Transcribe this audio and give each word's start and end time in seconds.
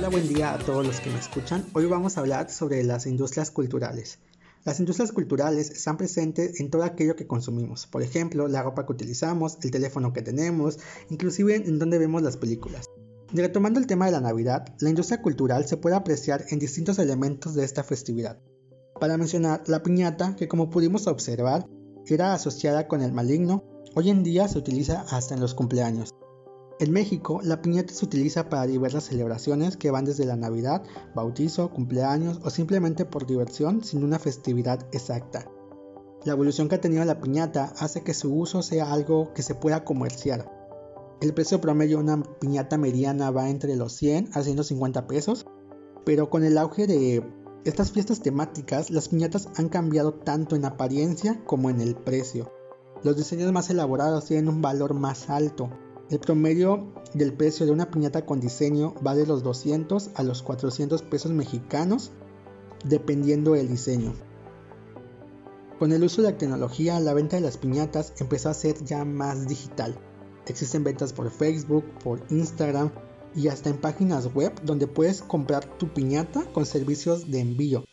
Hola, 0.00 0.08
buen 0.08 0.28
día 0.32 0.54
a 0.54 0.58
todos 0.58 0.86
los 0.86 0.98
que 0.98 1.10
me 1.10 1.18
escuchan. 1.18 1.62
Hoy 1.74 1.84
vamos 1.84 2.16
a 2.16 2.20
hablar 2.20 2.50
sobre 2.50 2.82
las 2.84 3.04
industrias 3.04 3.50
culturales. 3.50 4.18
Las 4.64 4.80
industrias 4.80 5.12
culturales 5.12 5.68
están 5.68 5.98
presentes 5.98 6.58
en 6.58 6.70
todo 6.70 6.84
aquello 6.84 7.16
que 7.16 7.26
consumimos, 7.26 7.86
por 7.86 8.00
ejemplo, 8.00 8.48
la 8.48 8.62
ropa 8.62 8.86
que 8.86 8.92
utilizamos, 8.92 9.58
el 9.60 9.70
teléfono 9.70 10.14
que 10.14 10.22
tenemos, 10.22 10.78
inclusive 11.10 11.56
en 11.56 11.78
donde 11.78 11.98
vemos 11.98 12.22
las 12.22 12.38
películas. 12.38 12.86
Retomando 13.30 13.78
el 13.78 13.86
tema 13.86 14.06
de 14.06 14.12
la 14.12 14.22
Navidad, 14.22 14.74
la 14.80 14.88
industria 14.88 15.20
cultural 15.20 15.66
se 15.66 15.76
puede 15.76 15.96
apreciar 15.96 16.46
en 16.48 16.60
distintos 16.60 16.98
elementos 16.98 17.54
de 17.54 17.66
esta 17.66 17.84
festividad. 17.84 18.38
Para 18.98 19.18
mencionar 19.18 19.64
la 19.66 19.82
piñata, 19.82 20.34
que 20.34 20.48
como 20.48 20.70
pudimos 20.70 21.08
observar, 21.08 21.66
era 22.06 22.32
asociada 22.32 22.88
con 22.88 23.02
el 23.02 23.12
maligno, 23.12 23.64
hoy 23.94 24.08
en 24.08 24.22
día 24.22 24.48
se 24.48 24.56
utiliza 24.56 25.04
hasta 25.10 25.34
en 25.34 25.40
los 25.40 25.52
cumpleaños. 25.52 26.14
En 26.80 26.92
México, 26.92 27.42
la 27.44 27.60
piñata 27.60 27.92
se 27.92 28.06
utiliza 28.06 28.48
para 28.48 28.66
diversas 28.66 29.04
celebraciones 29.04 29.76
que 29.76 29.90
van 29.90 30.06
desde 30.06 30.24
la 30.24 30.36
Navidad, 30.36 30.82
bautizo, 31.14 31.70
cumpleaños 31.70 32.40
o 32.42 32.48
simplemente 32.48 33.04
por 33.04 33.26
diversión 33.26 33.84
sin 33.84 34.02
una 34.02 34.18
festividad 34.18 34.86
exacta. 34.90 35.46
La 36.24 36.32
evolución 36.32 36.70
que 36.70 36.76
ha 36.76 36.80
tenido 36.80 37.04
la 37.04 37.20
piñata 37.20 37.74
hace 37.78 38.02
que 38.02 38.14
su 38.14 38.34
uso 38.34 38.62
sea 38.62 38.94
algo 38.94 39.34
que 39.34 39.42
se 39.42 39.54
pueda 39.54 39.84
comerciar. 39.84 40.50
El 41.20 41.34
precio 41.34 41.60
promedio 41.60 41.98
de 41.98 42.04
una 42.04 42.22
piñata 42.22 42.78
mediana 42.78 43.30
va 43.30 43.50
entre 43.50 43.76
los 43.76 43.92
100 43.92 44.30
a 44.32 44.42
150 44.42 45.06
pesos, 45.06 45.44
pero 46.06 46.30
con 46.30 46.44
el 46.44 46.56
auge 46.56 46.86
de 46.86 47.22
estas 47.66 47.92
fiestas 47.92 48.22
temáticas, 48.22 48.88
las 48.88 49.10
piñatas 49.10 49.50
han 49.56 49.68
cambiado 49.68 50.14
tanto 50.14 50.56
en 50.56 50.64
apariencia 50.64 51.44
como 51.44 51.68
en 51.68 51.82
el 51.82 51.94
precio. 51.94 52.50
Los 53.02 53.18
diseños 53.18 53.52
más 53.52 53.68
elaborados 53.68 54.24
tienen 54.24 54.48
un 54.48 54.62
valor 54.62 54.94
más 54.94 55.28
alto, 55.28 55.68
el 56.10 56.18
promedio 56.18 56.92
del 57.14 57.32
precio 57.32 57.64
de 57.64 57.72
una 57.72 57.90
piñata 57.90 58.26
con 58.26 58.40
diseño 58.40 58.94
va 59.06 59.14
de 59.14 59.26
los 59.26 59.44
200 59.44 60.10
a 60.14 60.24
los 60.24 60.42
400 60.42 61.02
pesos 61.02 61.30
mexicanos, 61.30 62.10
dependiendo 62.84 63.52
del 63.52 63.68
diseño. 63.68 64.14
Con 65.78 65.92
el 65.92 66.02
uso 66.02 66.20
de 66.20 66.32
la 66.32 66.38
tecnología, 66.38 66.98
la 66.98 67.14
venta 67.14 67.36
de 67.36 67.42
las 67.42 67.56
piñatas 67.56 68.12
empezó 68.18 68.48
a 68.48 68.54
ser 68.54 68.84
ya 68.84 69.04
más 69.04 69.46
digital. 69.46 69.96
Existen 70.46 70.82
ventas 70.82 71.12
por 71.12 71.30
Facebook, 71.30 71.84
por 72.02 72.20
Instagram 72.28 72.90
y 73.36 73.46
hasta 73.46 73.70
en 73.70 73.80
páginas 73.80 74.34
web 74.34 74.52
donde 74.64 74.88
puedes 74.88 75.22
comprar 75.22 75.64
tu 75.78 75.94
piñata 75.94 76.44
con 76.52 76.66
servicios 76.66 77.30
de 77.30 77.38
envío. 77.38 77.84